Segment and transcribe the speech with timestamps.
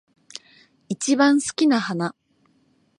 [0.89, 2.15] 一番好きな花